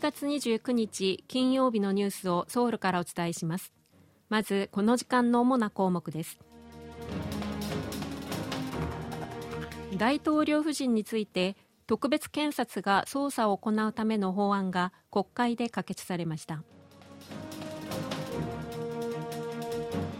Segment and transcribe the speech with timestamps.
[0.00, 3.70] 12月29日金曜日のニュースをソウルからお伝えします。
[4.30, 6.38] まずこの時間の主な項目です。
[9.98, 11.54] 大統領夫人について
[11.86, 16.62] 特別検察が捜査を行うための法案が国会で可決されました。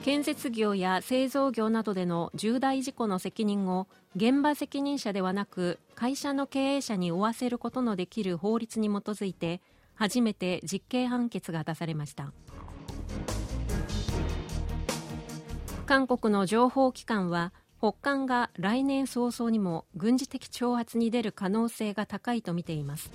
[0.03, 9.61] 建設業や製造業などでの重大事故の責任を現場責任者ではなく会社の経営者に負わせることのできる法律に基づいて
[10.01, 12.33] 初めて実刑判決が出されました。
[15.85, 23.11] 韓国の情報機関は北韓が来年早々にも軍事的挑発に出る可能性が高いとみています。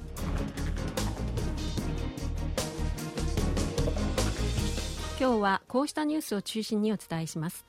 [5.20, 7.66] 今日はこうしたニュースを中心にお伝えします。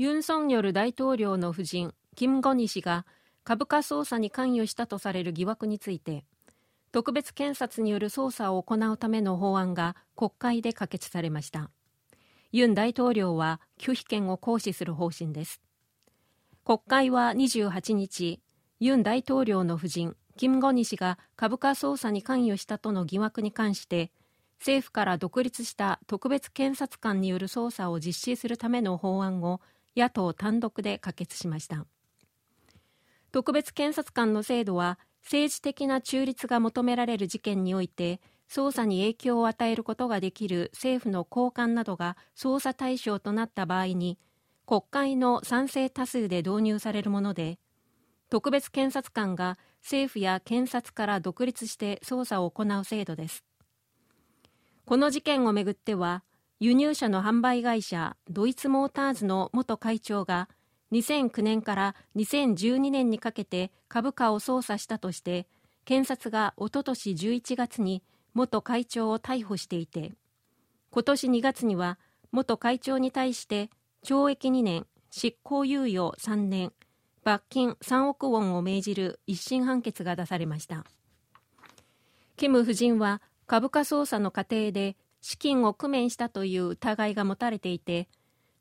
[0.00, 3.04] ユン・ソンニョル大統領の夫人キム・ゴニ氏が
[3.44, 6.24] 株価操作に関与したとされる疑惑について
[6.90, 11.68] 特別検察による捜査を行うための法案が国会で可決されました。
[12.50, 15.60] ユン大統領は拒否権を行使する方針です。
[16.64, 18.40] 国会は28日
[18.78, 24.10] ユン大統領の夫人キム・ゴニ氏が株価操作に関与したとの疑惑に関して
[24.60, 29.60] 政府から独立した特別検察官による捜査を実施するための法案を
[30.00, 31.86] 野党単独で可決しました。
[33.32, 44.18] 特別検察官の制度は政治的な中立が求められる事件において捜査に影響を与えることができる政府の高官などが捜査対象となった場合に
[44.66, 47.58] 国会の賛成多数で導入されるもので
[48.28, 53.44] 特別検察官が政府や検察から独立して捜査を行う制度です。
[54.84, 56.22] この事件をめぐっては
[56.62, 60.46] 輸入車の販売会社ドイツモーターズの元会長が
[60.92, 65.46] 2009年から2012年にかけて株価を操作したとして
[65.86, 68.02] 検察がおととし11月に
[68.34, 70.12] 元会長を逮捕していて
[70.90, 71.98] 今年2月には
[72.30, 73.70] 元会長に対して
[74.04, 76.72] 懲役2年執行猶予3年
[77.24, 80.84] 罰金3億ウォンを命じる一審判決が出されました。
[82.36, 88.08] キム夫人は株価操作の過程で資金を工面したという疑いが持たれていて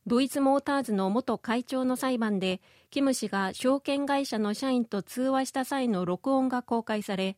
[0.07, 7.37] ドイツモーターズの元会長の裁判でキム氏が証券会社の社員と通話した際の録音が公開され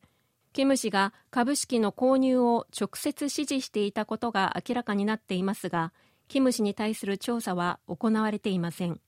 [0.54, 5.94] キム氏が株式の購入を直接指示していたことが明らかになっていますが
[6.28, 9.02] キム氏に対する調査は行われていません。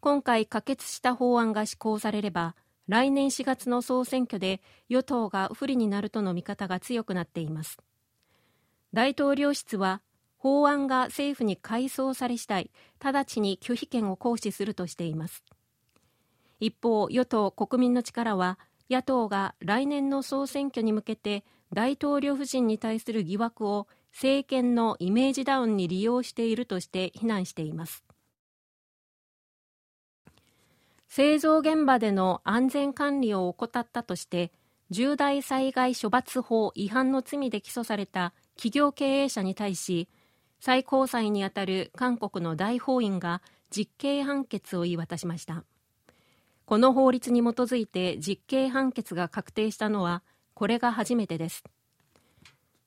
[0.00, 2.54] 今回可決した法案が施行されれば
[2.88, 4.60] 来年4月の総選挙で
[4.90, 7.78] 与党が不利になるとの見方が強くなっています。
[8.94, 10.02] 大統領室は
[10.36, 12.70] 法案が政府に改装され次第
[13.02, 15.42] 直ちに拒否権を行使するとしています。
[16.60, 18.56] 一方与党国民の力は
[18.88, 28.04] 野党が来年の総選挙に向けて大統領夫人に対する疑惑を政権のイメージダウンに利用しているとして非難しています。
[31.08, 34.52] 製造現場での安全管理を怠ったとして
[34.90, 40.08] 重大災害処罰法違反の罪で起訴された企業経営者に対し
[40.60, 45.64] 最高裁にあたる韓国の大法院が実刑判決を言い渡しました。
[46.64, 50.22] この法律に基づいて実刑判決が確定したのは
[50.54, 51.64] これが初めてです。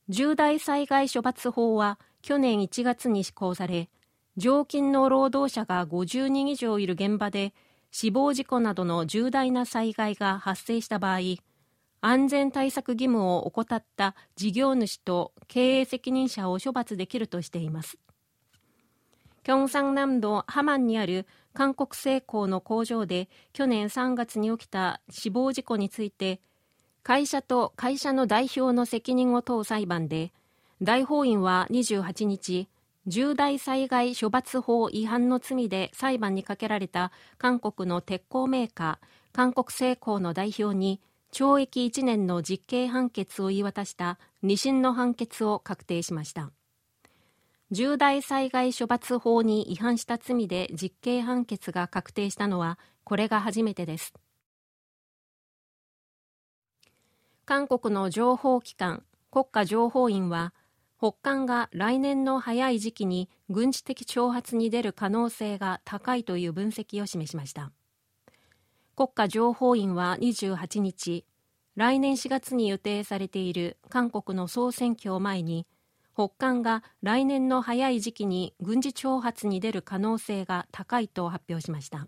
[0.10, 3.90] 重大災害処罰法は去年1月に施行され
[4.38, 7.54] 常勤の労働者が50人以上いる現場で
[7.92, 11.20] 死亡事故などの重大な災害が発生した場合
[12.02, 17.98] 安全対策義務を怠った事業主と経営責任者を処罰できるとしています。
[19.48, 26.42] 京山南道ハマンにある韓国製鋼の工場で去年3月に起きた死亡事故について
[27.02, 30.34] 会社と会社の代表の責任を問う裁判で
[30.82, 32.68] 大法院は28日
[33.08, 41.00] 重大災害処罰法違反の罪で裁判にかけられた韓国の鉄鋼メーカー韓国製鋼の代表に
[41.38, 46.50] 懲役1年の実刑判決を言い渡した2審の判決を確定しました。
[47.70, 54.16] 重大災害処罰法に違反した罪で実刑判決が確定したのはこれが初めてです。
[57.46, 60.56] 韓国の情報機関国家情報院は
[60.98, 67.72] 北韓が来年の早い時期に軍事的挑発に出る可能性が高いという分析を示しました。
[68.98, 71.24] 国家情報院は28日
[71.76, 75.68] 来年4月に予定されている韓国の総選挙を前に
[76.16, 82.08] 北韓が来年の早い時期に軍事挑発に出る可能性が高いと発表しました。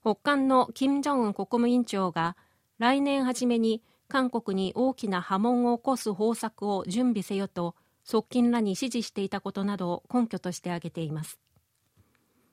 [0.00, 2.38] 北韓の金正恩国務委員長が
[2.78, 7.74] 来年初めに韓国に大きな波紋を起こす方策を準備せよと
[8.04, 11.38] 側近らに指示していたことなどを根拠として挙げています。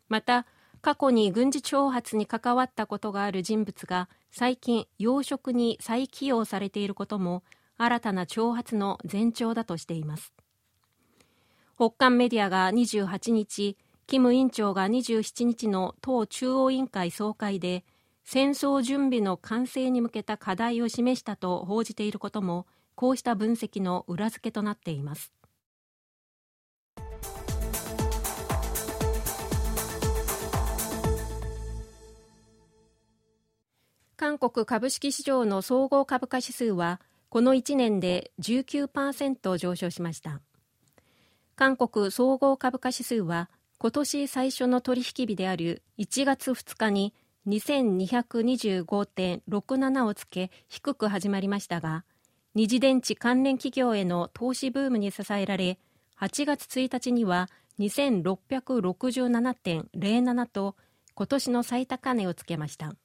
[0.09, 0.45] また
[0.81, 7.43] 過去に軍事挑発に関わったことがある人物が最近要職に再起用されていることも
[7.77, 10.33] 新たな挑発の前兆だとしています。
[11.75, 13.77] 北韓メディアが28日
[14.07, 17.83] キム委員長が27日の党中央委員会総会で
[18.23, 22.65] 戦争準備の完成に向けた課題を示したと報じていることも
[22.95, 25.31] こうした分析の裏付けとなっています。
[34.17, 36.99] 韓国株式市場の総合株価指数は
[37.29, 40.41] この1年で19%上昇しました。
[41.55, 47.13] 韓国総合株価指数は今年最初の取引日である1月2日に
[47.47, 52.03] 2225.67をつけ低く始まりましたが
[52.55, 55.77] 二次電池関連企業への投資ブームに支えられ
[56.19, 60.75] 8月1日には2667.07と
[61.13, 62.95] 今年の最高値をつけました。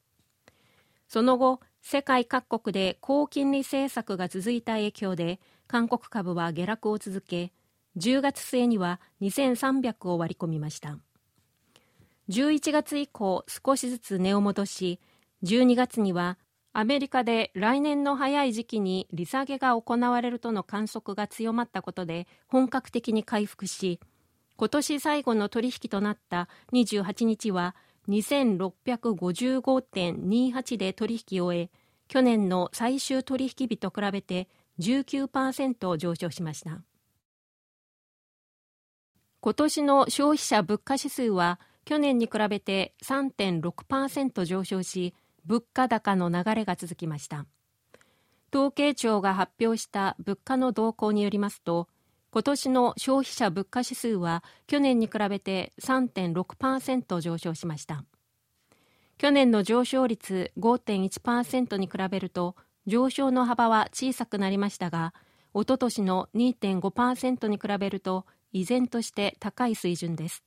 [1.13, 7.53] その後世界各国で高金利政策が続いた影響で韓国株は下落を続け
[7.99, 10.97] 10月末には2300を割り込みました。
[12.31, 15.01] 11月以降少しずつ値を戻し
[15.43, 16.39] 12月には
[16.73, 24.01] アメリカで来年の早い時期に利下げが行われるとの観測が強まったことで本格的に回復し
[24.57, 27.77] 今年最後の取引となった28日は
[28.09, 31.71] 2655.28で取引を終え
[32.09, 34.49] 去年の最終取引日と比べて
[34.81, 36.83] 19%上昇しました。
[39.41, 45.15] 今年の消費者物価指数は去年に比べて3.6%上昇し
[45.45, 47.47] 物価高の流れが続きました。
[48.55, 51.89] 統計庁が発表した物価の動向によりますと
[52.33, 58.07] 今年の消費者物価指数は去年に比べて3.6%上昇しました。
[59.19, 62.57] 去年の上昇率5.1%に比べると
[62.87, 65.13] 上昇の幅は小さくなりましたが
[65.53, 70.43] おととしの2.5%に比べると依然として高い水準です。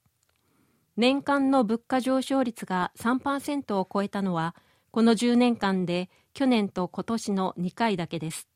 [0.97, 4.55] 年間の物価上昇率が3%を超えたのは
[4.89, 8.47] この10年間で去年と今年の2回だけです。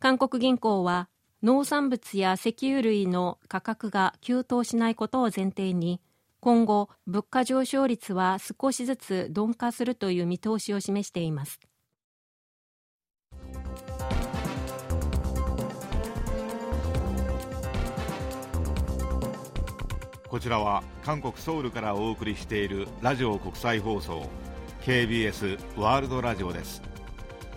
[0.00, 1.08] 韓国銀行は
[1.44, 6.00] 農産物や石油類の価格が急騰しないことを前提に
[6.40, 11.60] 今後物価上昇率は少しずつ鈍化するという見通しを示しています。
[20.26, 24.30] こちらは韓国ソウルからお送りしているラジオ国際放送
[24.80, 26.80] KBS ワールドラジオです。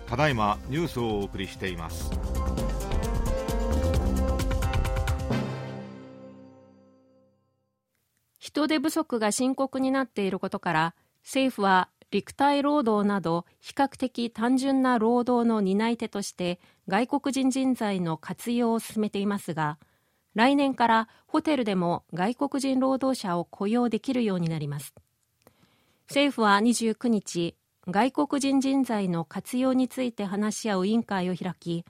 [0.06, 2.37] ただいまニュースをお送りしています。
[8.58, 16.58] 人手不足が深刻になっていることから政府は陸体労働など比較的単純な労働の担い手として
[16.88, 19.78] 外国人人材の活用を進めていますが
[20.34, 24.92] 来年からホテルでも外国人労働者を雇用できるようになります。
[26.08, 27.54] 政府は29日
[27.86, 31.84] 外国人人材の活用について話し合う委員会を開き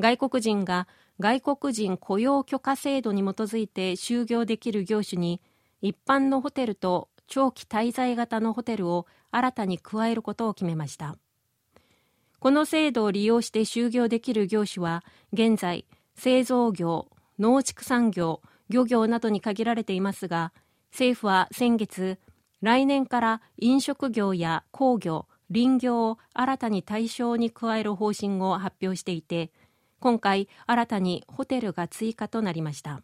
[0.00, 0.88] 外国人が
[1.20, 5.40] 外国人雇用許可制度に基づいて就業できる業種に
[5.80, 11.16] 一般のホテルと長期滞在型のホテルを新たに加えることを決めました。
[12.40, 17.08] この制度を利用して就業できる業種は現在製造業
[17.38, 20.52] 農畜産業漁業などに限られていますが
[20.92, 22.18] 政府は先月
[22.62, 29.50] 来年から飲食業や工業林業を新たに対象に加える方針を発表していて
[30.00, 33.02] 今回新たにホテルが追加となりました。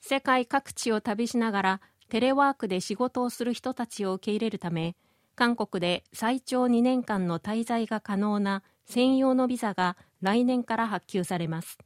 [0.00, 4.96] 世界各地を旅しながらテレワークで仕事をする人たちを受け入れるため
[5.34, 11.78] 韓国で最長2年間の滞在が可能な専用のビザが来年から発給されます。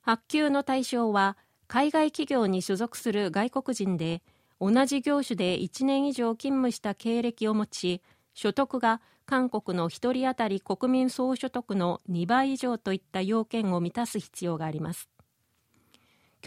[0.00, 4.22] 発給の対象は海外企業に所属する外国人で
[4.60, 15.10] 同じ業種で1年以上勤務した経歴を持ち所得が韓国の1人当たり国民総所得の2倍以上といった要件を満たす必要があります。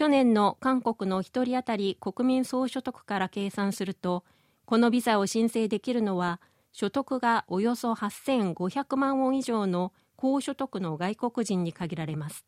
[0.00, 4.24] 去年の韓国の1人当たり国民総所得から計算すると
[4.64, 6.40] このビザを申請できるのは
[6.72, 12.46] 所得がおよそ8500万ウォン以上の高所得の外国人に限られます。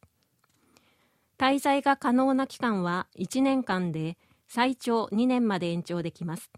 [1.36, 4.16] 滞在が可能な期間は1年間で
[4.48, 6.50] 最長2年まで延長できます。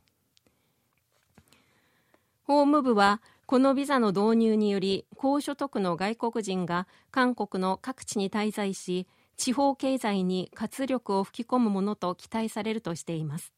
[2.44, 13.52] 法務部はこのビザの導入により高所得の外国人が韓国の各地に滞在し地方経済に活力を吹き込むものと期待されるとしています。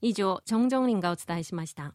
[0.00, 1.94] 以上チョン・ジョンリンがお伝えしました。